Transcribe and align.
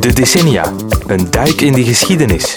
De 0.00 0.12
decennia. 0.14 0.72
Een 1.06 1.30
duik 1.30 1.60
in 1.60 1.72
de 1.72 1.84
geschiedenis. 1.84 2.54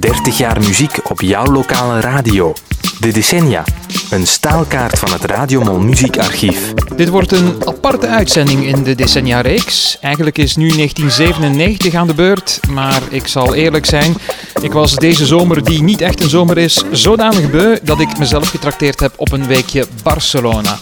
30 0.00 0.38
jaar 0.38 0.60
muziek 0.60 1.10
op 1.10 1.20
jouw 1.20 1.44
lokale 1.44 2.00
radio. 2.00 2.52
De 3.00 3.12
decennia. 3.12 3.64
Een 4.10 4.26
staalkaart 4.26 4.98
van 4.98 5.12
het 5.12 5.24
Radiomol 5.24 5.78
muziekarchief. 5.78 6.72
Dit 6.96 7.08
wordt 7.08 7.32
een 7.32 7.66
aparte 7.66 8.06
uitzending 8.06 8.66
in 8.66 8.82
de 8.82 8.94
decennia-reeks. 8.94 9.98
Eigenlijk 10.00 10.38
is 10.38 10.56
nu 10.56 10.68
1997 10.68 11.94
aan 11.94 12.06
de 12.06 12.14
beurt, 12.14 12.60
maar 12.68 13.02
ik 13.08 13.26
zal 13.26 13.54
eerlijk 13.54 13.86
zijn. 13.86 14.16
Ik 14.60 14.72
was 14.72 14.94
deze 14.94 15.26
zomer, 15.26 15.64
die 15.64 15.82
niet 15.82 16.00
echt 16.00 16.22
een 16.22 16.28
zomer 16.28 16.58
is, 16.58 16.82
zodanig 16.90 17.50
beu 17.50 17.78
dat 17.82 18.00
ik 18.00 18.18
mezelf 18.18 18.48
getrakteerd 18.48 19.00
heb 19.00 19.12
op 19.16 19.32
een 19.32 19.46
weekje 19.46 19.86
Barcelona. 20.02 20.78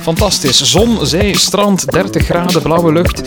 Fantastisch. 0.00 0.62
Zon, 0.62 1.06
zee, 1.06 1.38
strand, 1.38 1.92
30 1.92 2.24
graden, 2.24 2.62
blauwe 2.62 2.92
lucht. 2.92 3.22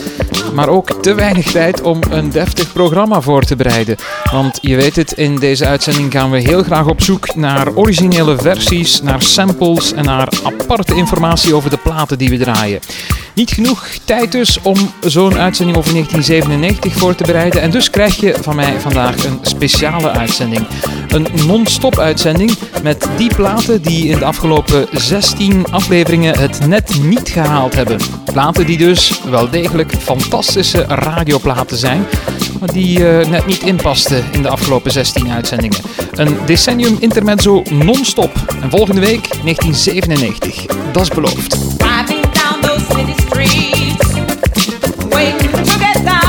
Maar 0.53 0.69
ook 0.69 0.91
te 1.01 1.13
weinig 1.13 1.51
tijd 1.51 1.81
om 1.81 2.01
een 2.09 2.29
deftig 2.29 2.73
programma 2.73 3.21
voor 3.21 3.43
te 3.43 3.55
bereiden. 3.55 3.95
Want 4.31 4.57
je 4.61 4.75
weet 4.75 4.95
het, 4.95 5.11
in 5.11 5.35
deze 5.35 5.65
uitzending 5.65 6.11
gaan 6.11 6.31
we 6.31 6.39
heel 6.39 6.63
graag 6.63 6.85
op 6.87 7.01
zoek 7.01 7.35
naar 7.35 7.73
originele 7.75 8.37
versies, 8.37 9.01
naar 9.01 9.21
samples 9.21 9.93
en 9.93 10.05
naar 10.05 10.29
aparte 10.43 10.95
informatie 10.95 11.53
over 11.55 11.69
de 11.69 11.77
platen 11.77 12.17
die 12.17 12.29
we 12.29 12.37
draaien. 12.37 12.79
Niet 13.39 13.51
genoeg 13.51 13.87
tijd 14.03 14.31
dus 14.31 14.59
om 14.61 14.77
zo'n 14.99 15.37
uitzending 15.37 15.77
over 15.77 15.91
1997 15.91 16.93
voor 16.93 17.15
te 17.15 17.23
bereiden. 17.23 17.61
En 17.61 17.71
dus 17.71 17.89
krijg 17.89 18.15
je 18.15 18.35
van 18.41 18.55
mij 18.55 18.79
vandaag 18.79 19.25
een 19.25 19.39
speciale 19.41 20.09
uitzending. 20.09 20.67
Een 21.07 21.27
non-stop 21.45 21.99
uitzending 21.99 22.51
met 22.83 23.07
die 23.17 23.35
platen 23.35 23.81
die 23.81 24.07
in 24.07 24.19
de 24.19 24.25
afgelopen 24.25 24.87
16 24.91 25.65
afleveringen 25.71 26.37
het 26.39 26.67
net 26.67 27.03
niet 27.03 27.29
gehaald 27.29 27.73
hebben. 27.73 27.99
Platen 28.33 28.65
die 28.65 28.77
dus 28.77 29.21
wel 29.29 29.49
degelijk 29.49 29.93
fantastische 29.99 30.85
radioplaten 30.87 31.77
zijn, 31.77 32.05
maar 32.59 32.71
die 32.73 32.99
uh, 32.99 33.27
net 33.27 33.45
niet 33.45 33.63
inpasten 33.63 34.23
in 34.31 34.41
de 34.41 34.49
afgelopen 34.49 34.91
16 34.91 35.31
uitzendingen. 35.31 35.79
Een 36.11 36.37
decennium 36.45 36.97
intermezzo 36.99 37.63
non-stop. 37.69 38.31
En 38.61 38.69
volgende 38.69 39.01
week 39.01 39.27
1997. 39.43 40.65
Dat 40.91 41.01
is 41.01 41.09
beloofd. 41.09 41.57
De 42.95 43.03
decennia. 43.03 43.29
Give 45.65 45.81
me 45.81 46.28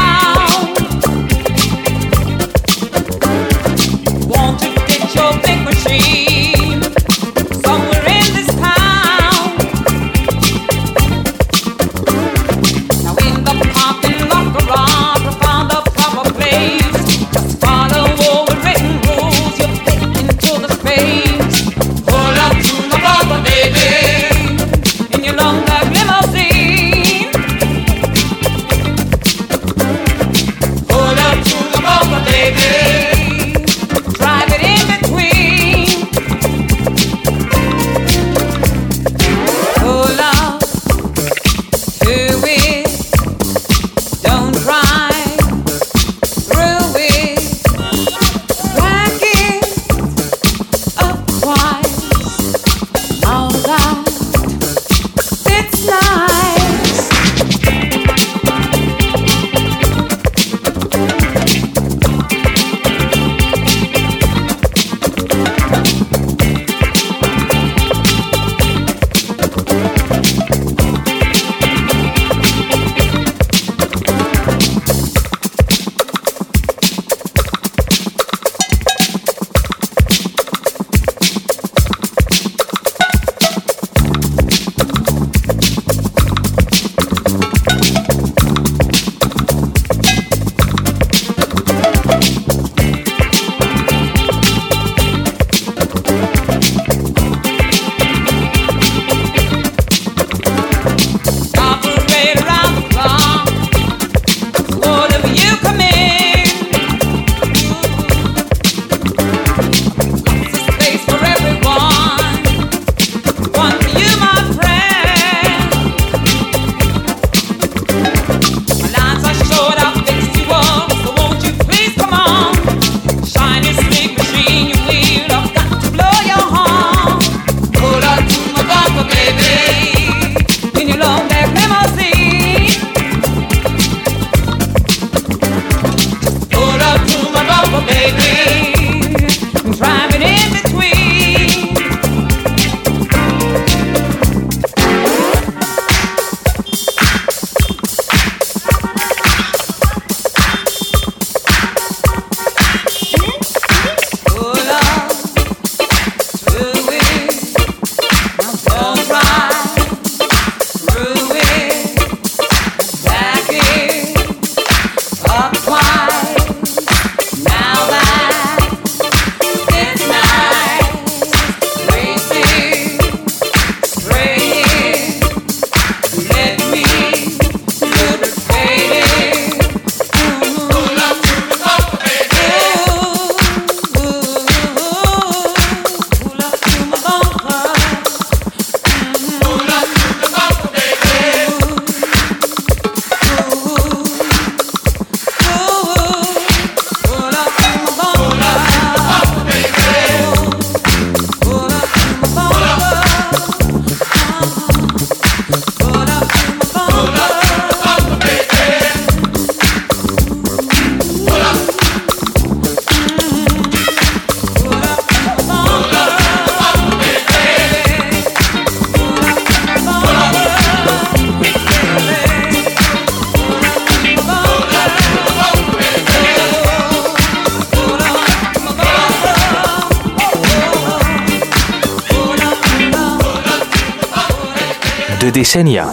komende 235.31 235.39
decennia. 235.39 235.93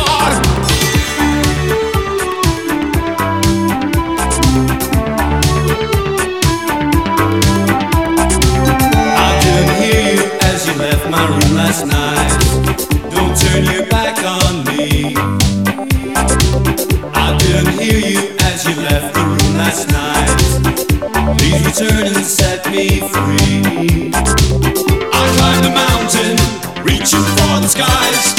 last 19.71 19.87
night. 19.91 21.37
Please 21.37 21.63
return 21.65 22.07
and 22.07 22.25
set 22.25 22.69
me 22.71 22.99
free. 22.99 24.11
I 24.11 25.23
climbed 25.35 25.63
the 25.63 25.71
mountain, 25.71 26.35
reaching 26.83 27.23
for 27.37 27.55
the 27.63 27.69
skies. 27.69 28.35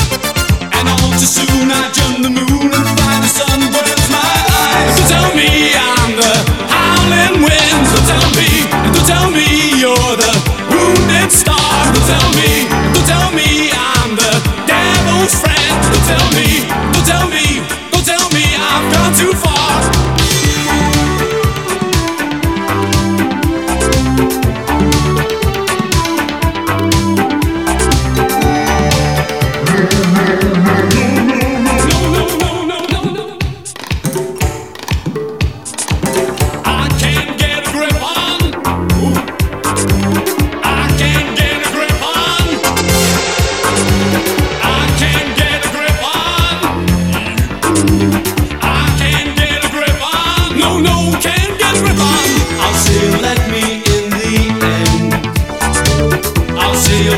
And 0.76 0.88
all 0.88 1.12
too 1.16 1.30
soon 1.38 1.70
I 1.70 1.90
jump 1.96 2.22
the 2.22 2.30
moon 2.30 2.68
and 2.68 2.88
find 2.98 3.24
the 3.24 3.32
sun 3.38 3.60
burns 3.72 4.08
my 4.12 4.32
eyes. 4.60 4.92
So 4.96 5.02
tell 5.08 5.30
me 5.34 5.72
I'm 5.72 6.12
the 6.20 6.34
howling 6.68 7.40
wind. 7.40 7.82
So 7.92 7.98
tell 8.12 8.28
me, 8.36 8.68
don't 8.92 9.06
tell 9.08 9.30
me 9.30 9.80
you're 9.80 10.16
the 10.22 10.32
wounded 10.68 11.32
star. 11.32 11.94
So 11.94 12.00
tell 12.12 12.30
me. 12.36 12.51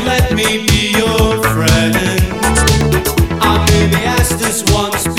let 0.05 0.33
me 0.33 0.65
be 0.67 0.93
your 0.97 1.43
friend. 1.43 1.95
I 3.41 3.65
may 3.71 3.89
be 3.89 4.03
asked 4.05 4.39
this 4.39 4.63
once. 4.71 5.14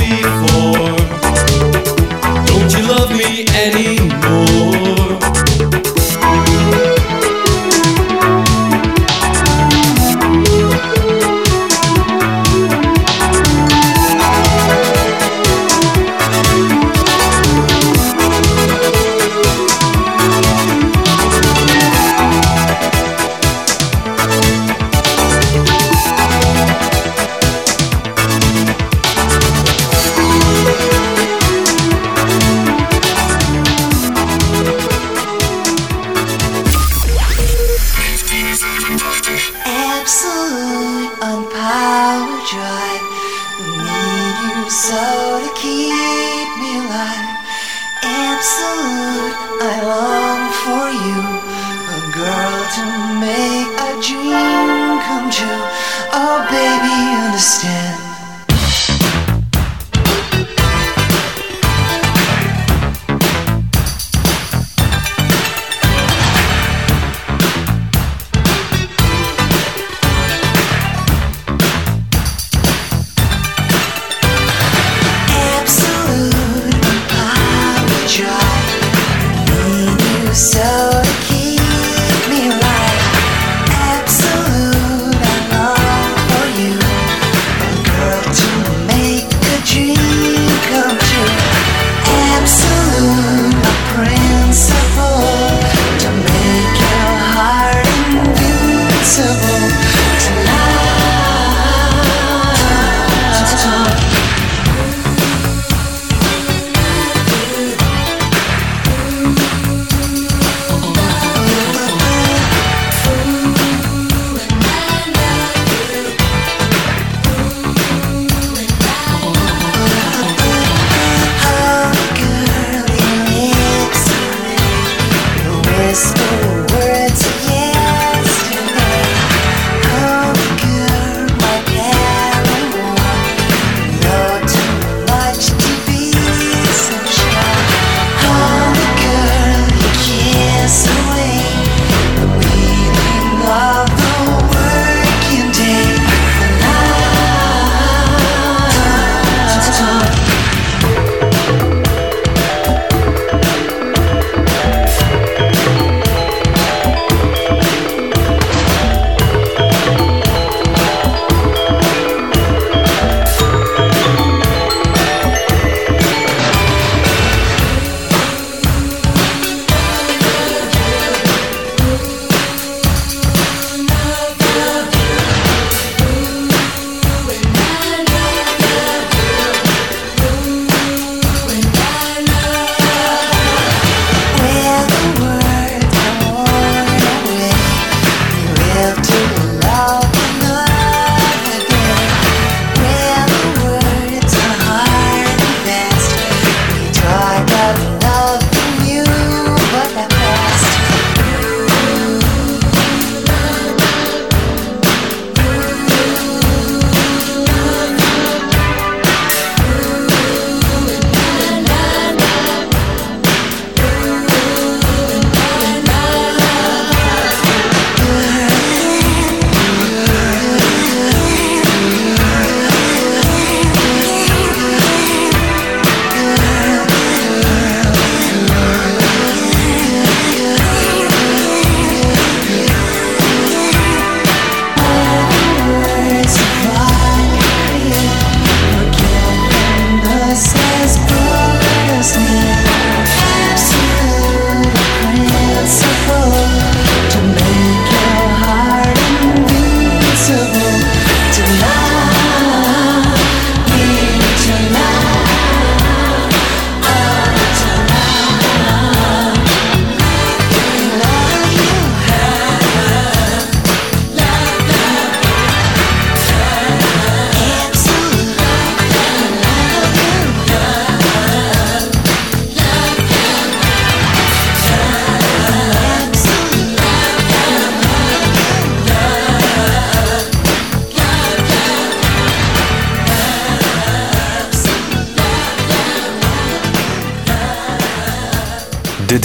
impossible. 99.18 99.85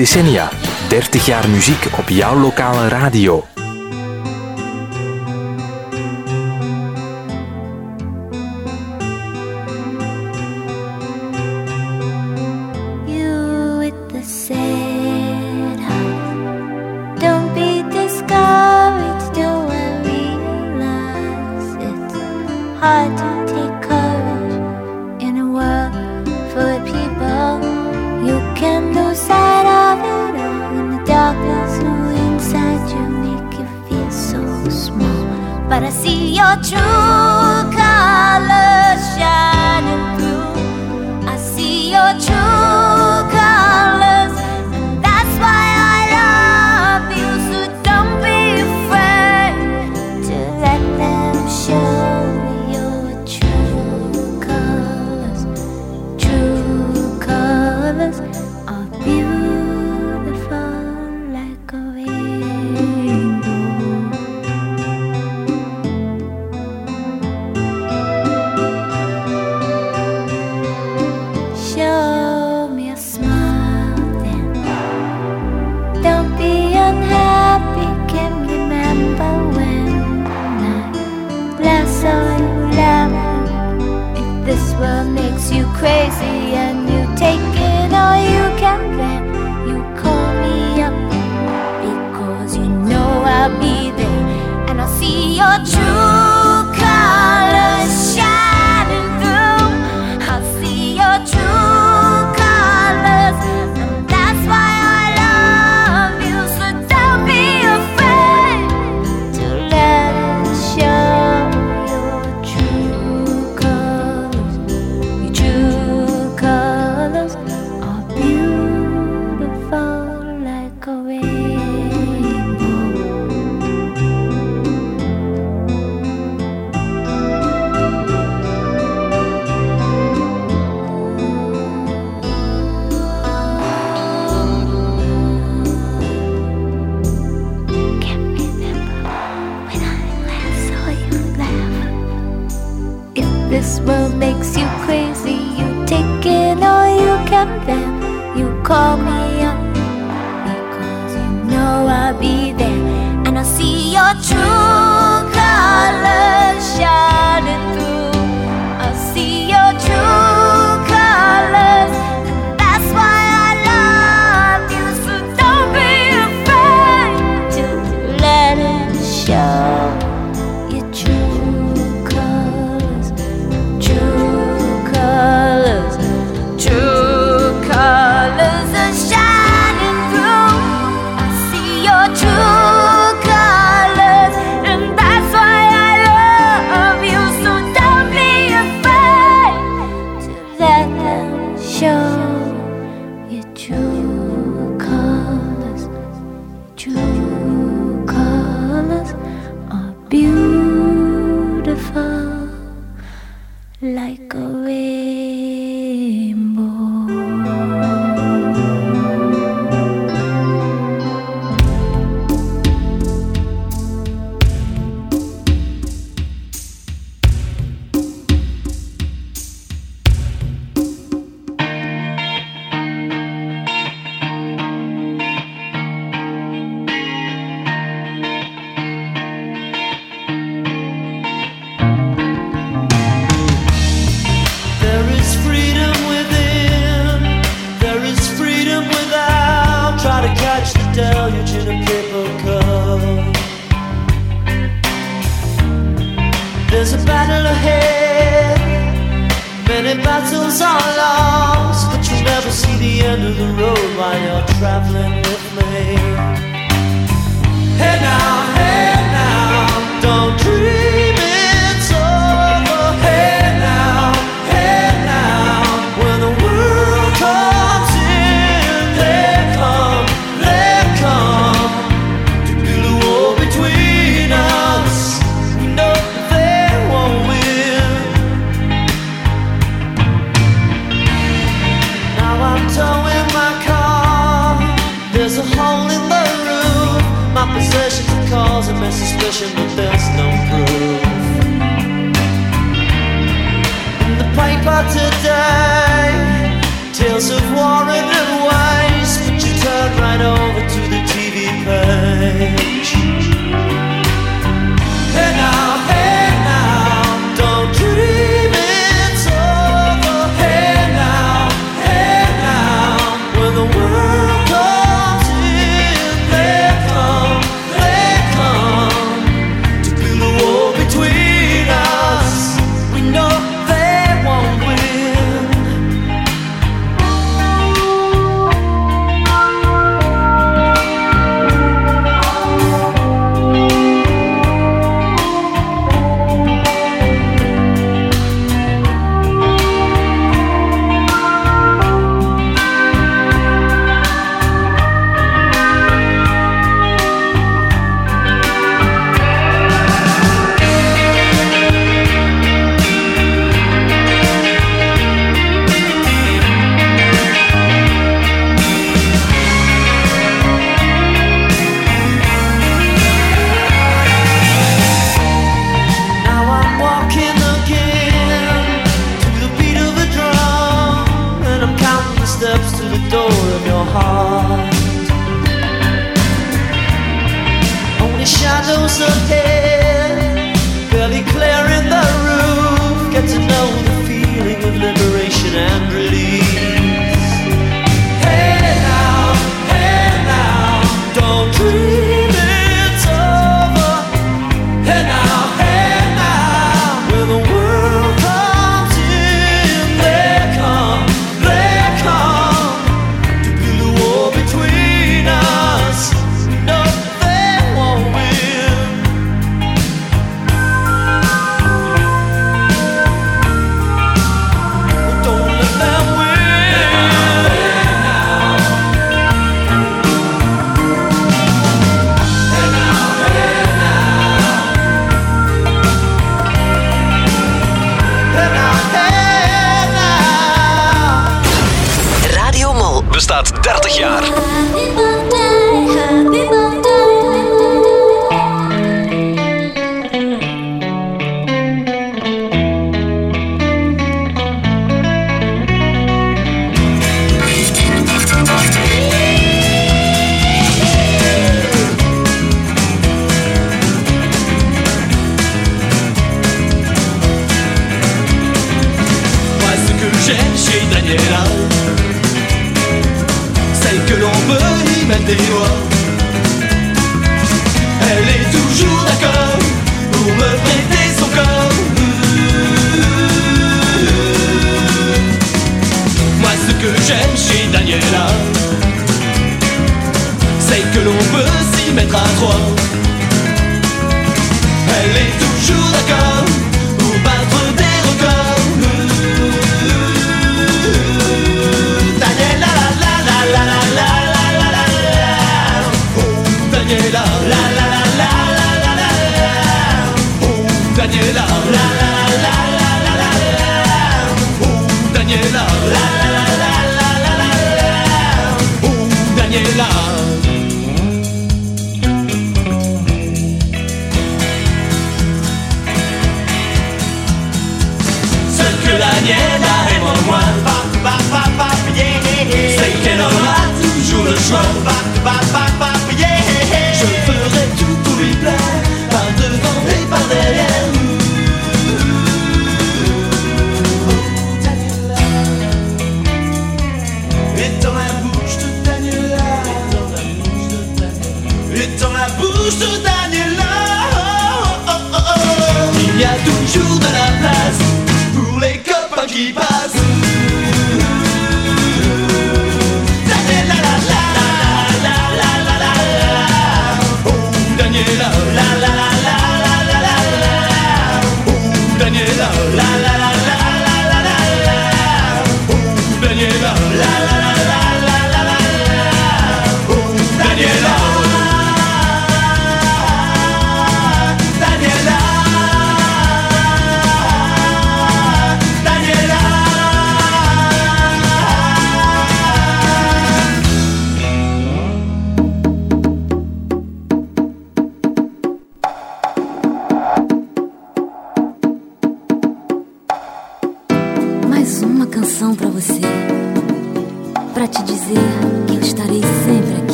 Decennia. 0.00 0.48
30 0.88 1.26
jaar 1.26 1.48
muziek 1.48 1.88
op 1.98 2.08
jouw 2.08 2.36
lokale 2.38 2.88
radio. 2.88 3.59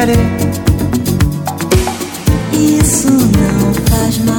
Friday. 0.00 0.16
Isso 2.54 3.10
não 3.10 3.74
faz 3.90 4.18
mal. 4.24 4.36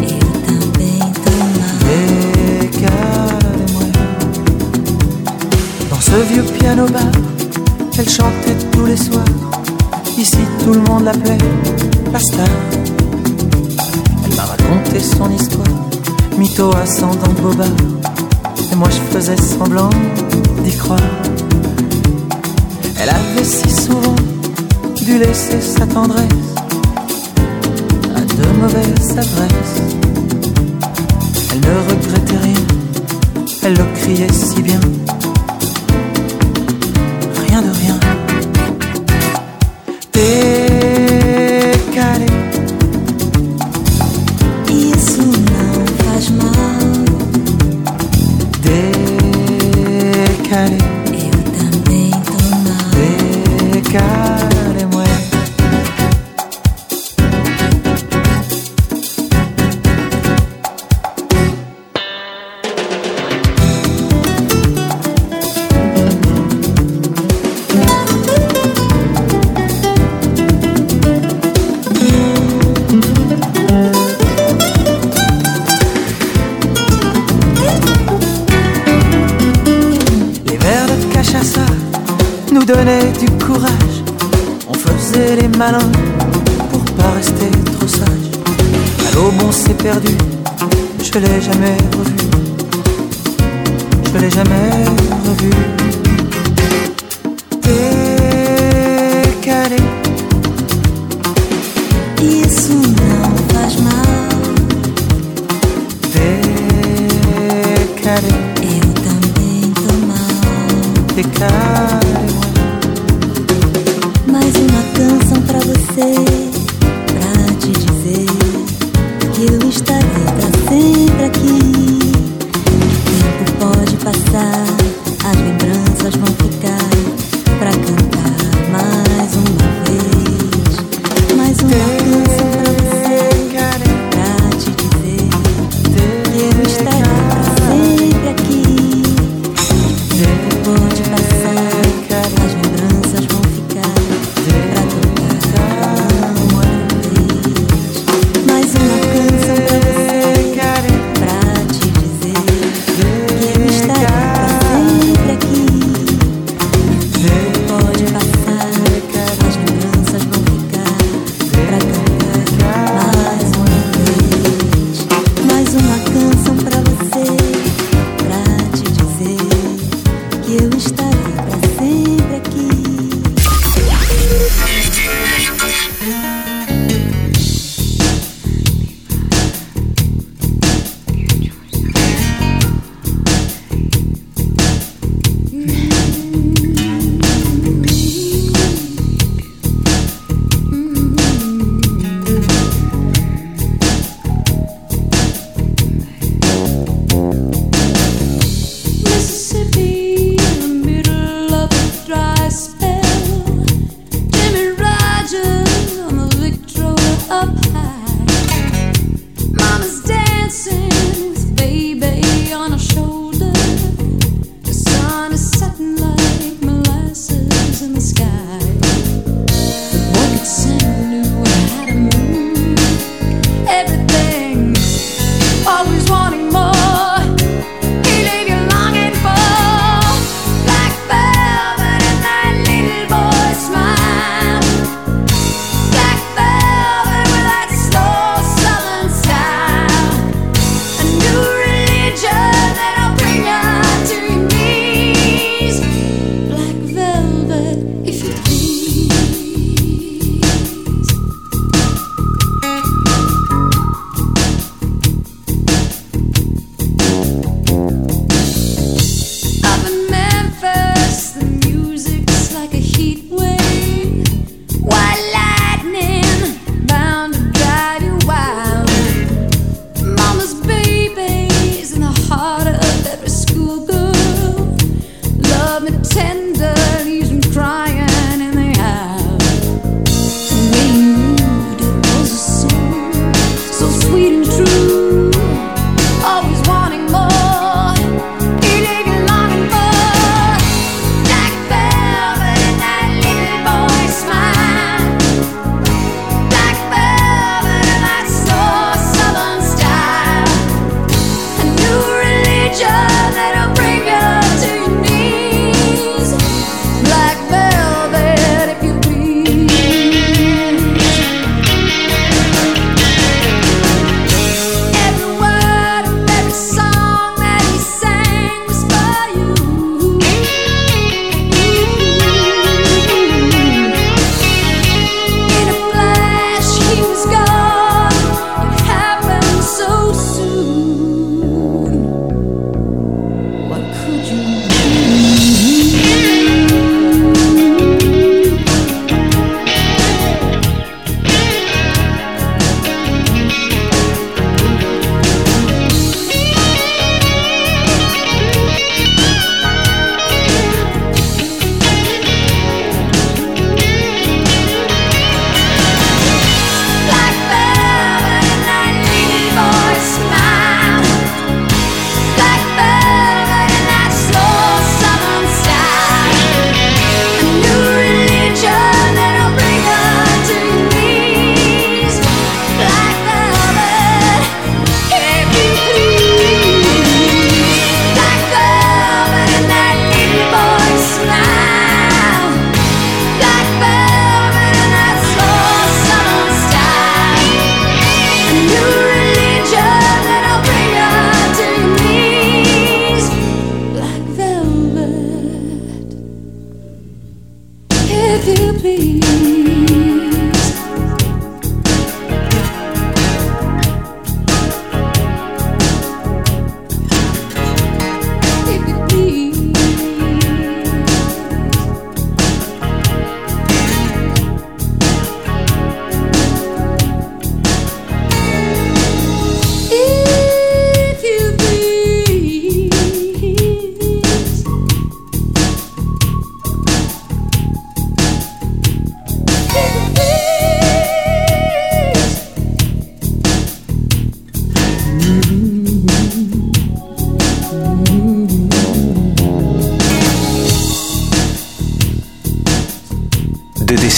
Eu 0.00 0.26
também 0.46 1.00
tô 1.24 1.34
mal. 1.58 1.74
Décalé, 2.60 2.92
Dans 5.90 6.00
ce 6.00 6.16
vieux 6.32 6.46
piano 6.58 6.86
bar, 6.86 7.10
elle 7.98 8.08
chantait 8.08 8.58
tous 8.70 8.86
les 8.86 8.96
soirs. 8.96 9.24
Ici, 10.16 10.38
tout 10.62 10.74
le 10.74 10.82
monde 10.82 11.04
l'appelait 11.04 11.38
la 12.12 12.20
star. 12.20 12.46
Elle 14.24 14.36
m'a 14.36 14.44
raconté 14.44 15.00
son 15.00 15.28
histoire, 15.32 15.66
mytho 16.38 16.70
à 16.76 16.86
100 16.86 17.06
dans. 17.16 17.32
Et 18.70 18.76
moi, 18.76 18.88
je 18.88 19.00
faisais 19.12 19.36
semblant 19.36 19.90
d'y 20.64 20.76
croire. 20.76 20.98
Elle 23.00 23.08
avait 23.08 23.44
si 23.44 23.68
souvent 23.70 24.14
dû 25.04 25.18
laisser 25.18 25.60
sa 25.60 25.86
tendresse 25.86 26.54
à 28.14 28.20
de 28.20 28.58
mauvaises 28.60 29.10
adresses. 29.10 29.82
Elle 31.52 31.60
ne 31.60 31.74
regrettait 31.90 32.38
rien, 32.42 32.66
elle 33.64 33.74
le 33.74 33.84
criait 33.94 34.32
si 34.32 34.62
bien. 34.62 34.80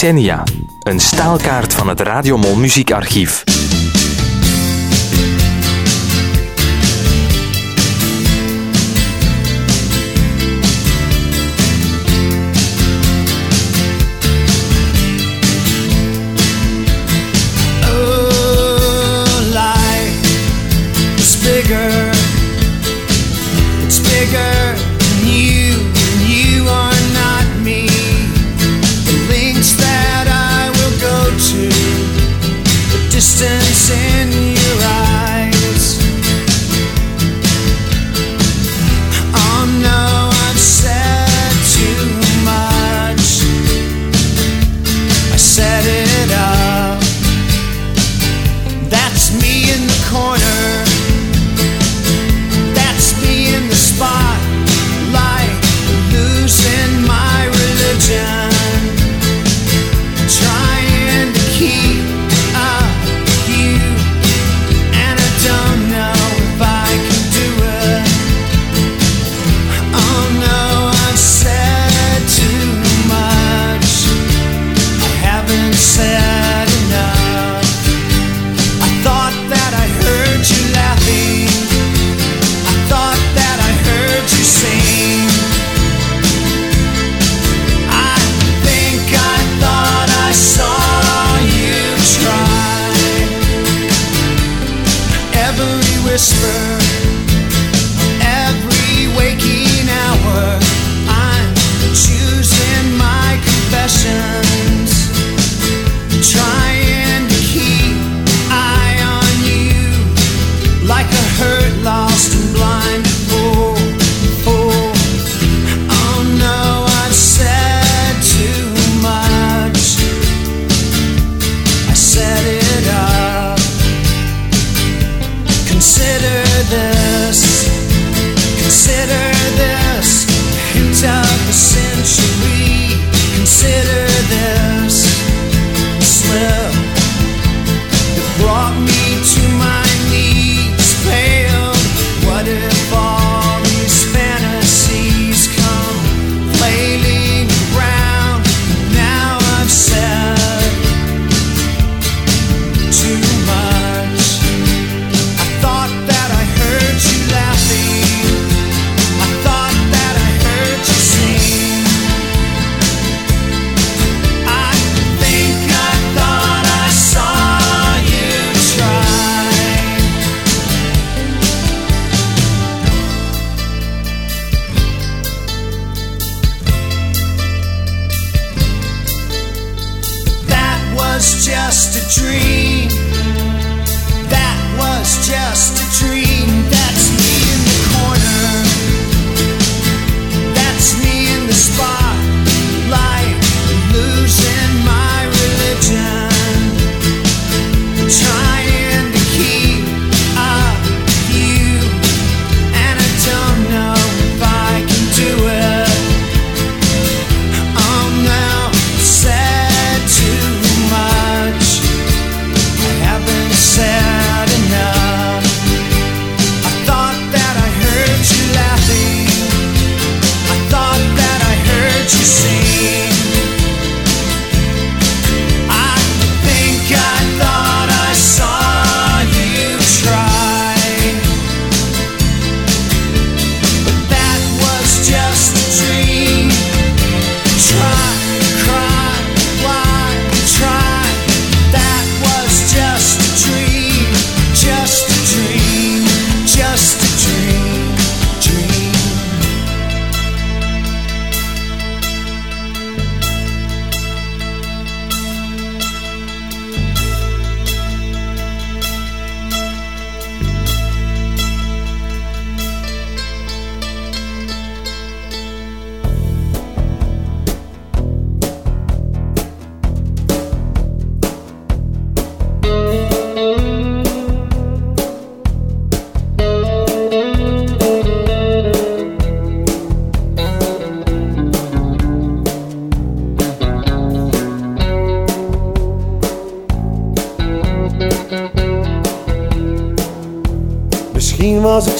Decennia. 0.05 0.43
Een 0.79 0.99
staalkaart 0.99 1.73
van 1.73 1.87
het 1.87 1.99
Radiomol 1.99 2.55
muziekarchief. 2.55 3.54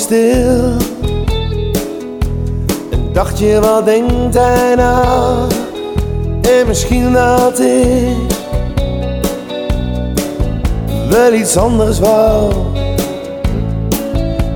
Stil 0.06 0.72
en 2.92 3.10
dacht 3.14 3.40
je 3.40 3.60
wat 3.60 3.86
denkt 3.86 4.36
hij 4.36 4.76
nou? 4.76 5.52
En 6.42 6.68
misschien 6.68 7.14
dat 7.14 7.60
ik 7.60 8.34
wel 11.10 11.34
iets 11.34 11.58
anders 11.58 12.00
wou. 12.00 12.54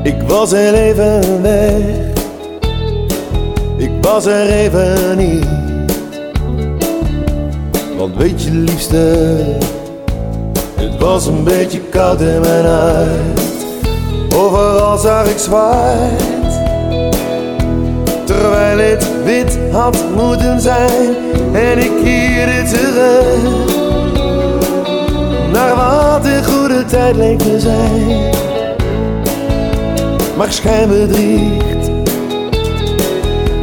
Ik 0.04 0.22
was 0.28 0.52
er 0.52 0.74
even 0.74 1.42
weg, 1.42 1.82
ik 3.78 3.92
was 4.02 4.26
er 4.26 4.50
even 4.50 5.18
niet. 5.18 5.48
Want 7.98 8.16
weet 8.16 8.44
je 8.44 8.52
liefste, 8.52 9.16
het 10.76 10.98
was 11.00 11.26
een 11.26 11.44
beetje 11.44 11.80
koud 11.80 12.22
in 12.22 12.40
mijn 12.40 12.66
huid. 12.66 13.39
Overal 14.40 14.98
zag 14.98 15.26
ik 15.26 15.38
zwart, 15.38 16.22
terwijl 18.26 18.78
het 18.78 19.24
wit 19.24 19.58
had 19.72 19.98
moeten 20.16 20.62
zijn. 20.62 21.16
En 21.54 21.78
ik 21.78 21.92
keerde 22.04 22.70
terug 22.70 23.68
naar 25.52 25.76
wat 25.76 26.26
een 26.26 26.46
goede 26.46 26.86
tijd 26.86 27.16
leek 27.16 27.40
te 27.40 27.60
zijn. 27.60 28.30
Maar 30.38 30.52
schijn 30.52 30.90
bedriegt, 30.90 31.88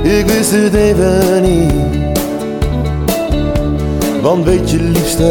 ik 0.02 0.26
wist 0.26 0.50
het 0.50 0.74
even 0.74 1.42
niet. 1.42 2.18
Want 4.22 4.44
weet 4.44 4.70
je 4.70 4.82
liefste, 4.82 5.24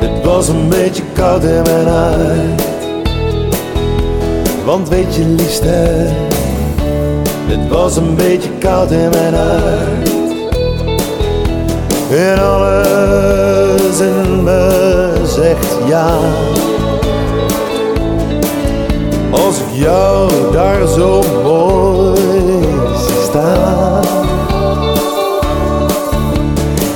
het 0.00 0.24
was 0.24 0.48
een 0.48 0.68
beetje 0.68 1.02
koud 1.14 1.44
in 1.44 1.62
mijn 1.62 1.86
huid. 1.86 2.71
Want 4.64 4.88
weet 4.88 5.14
je 5.14 5.24
liefste, 5.24 6.06
het 7.46 7.68
was 7.68 7.96
een 7.96 8.14
beetje 8.14 8.50
koud 8.58 8.90
in 8.90 9.10
mijn 9.10 9.34
huid. 9.34 10.10
En 12.10 12.42
alles 12.42 14.00
in 14.00 14.42
me 14.42 15.12
zegt 15.24 15.76
ja. 15.88 16.18
Als 19.30 19.58
ik 19.58 19.72
jou 19.72 20.30
daar 20.52 20.86
zo 20.86 21.22
mooi 21.42 22.20
staan. 23.22 24.04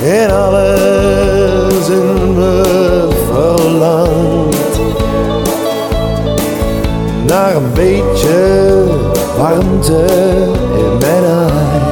En 0.03 0.31
alles 0.31 0.86
naar 7.27 7.55
een 7.55 7.73
beetje 7.73 8.83
warmte 9.37 10.05
in 10.77 10.97
mijn 10.97 11.23
hart. 11.23 11.86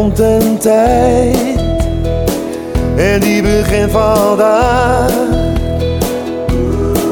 Komt 0.00 0.18
een 0.18 0.58
tijd 0.58 1.58
en 2.96 3.20
die 3.20 3.42
begint 3.42 3.90
vandaag. 3.90 5.12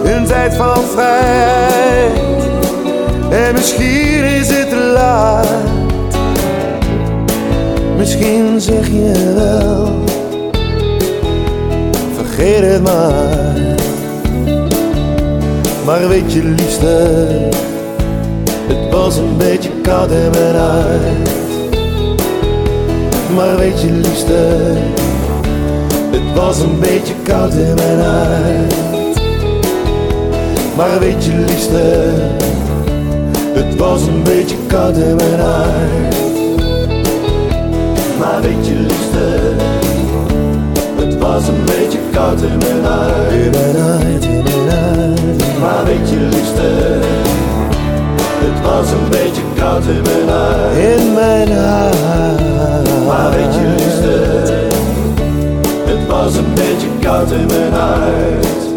Een 0.04 0.24
tijd 0.26 0.54
van 0.54 0.82
vrijheid 0.82 2.12
en 3.30 3.54
misschien 3.54 4.24
is 4.24 4.48
het 4.48 4.68
te 4.68 4.90
laat. 4.94 5.46
Misschien 7.96 8.60
zeg 8.60 8.86
je 8.86 9.32
wel, 9.34 10.04
vergeet 12.16 12.72
het 12.72 12.82
maar. 12.82 13.76
Maar 15.84 16.08
weet 16.08 16.32
je 16.32 16.44
liefste, 16.44 17.08
het 18.66 18.92
was 18.92 19.16
een 19.16 19.36
beetje 19.36 19.70
koud 19.82 20.10
in 20.10 20.30
mijn. 20.30 21.27
Maar 23.34 23.56
weet 23.56 23.80
je 23.80 23.90
liefste, 23.90 24.74
het 26.10 26.34
was 26.34 26.60
een 26.60 26.78
beetje 26.80 27.14
koud 27.22 27.54
in 27.54 27.74
mijn 27.74 28.00
huid. 28.00 28.74
Maar 30.76 30.98
weet 30.98 31.24
je 31.24 31.32
liefste, 31.32 32.12
het 33.52 33.76
was 33.76 34.06
een 34.06 34.22
beetje 34.22 34.56
koud 34.66 34.96
in 34.96 35.16
mijn 35.16 35.40
huid. 35.40 36.14
Maar 38.18 38.42
weet 38.42 38.66
je 38.66 38.74
liefste, 38.74 39.54
het 40.96 41.18
was 41.18 41.48
een 41.48 41.64
beetje 41.64 41.98
koud 42.12 42.42
in 42.42 42.58
mijn 42.58 42.84
huid. 42.84 43.32
In 43.32 43.50
mijn 43.50 43.76
huid, 43.76 44.24
in 44.24 44.42
mijn 44.42 44.68
huid. 44.68 45.58
Maar 45.60 45.84
weet 45.84 46.10
je 46.10 46.16
liefste, 46.16 46.98
het 48.44 48.62
was 48.62 48.90
een 48.90 49.08
beetje 49.10 49.47
koud 49.58 49.86
in 49.86 50.02
mijn 50.02 50.28
huid. 50.28 50.76
In 50.76 51.12
mijn 51.12 51.52
huid. 51.52 53.06
Maar 53.06 53.30
weet 53.30 53.54
je 53.54 53.74
liefste, 53.76 54.16
het 55.90 56.06
was 56.06 56.36
een 56.36 56.54
beetje 56.54 56.88
koud 57.00 57.30
in 57.30 57.46
mijn 57.46 57.72
huid. 57.72 58.67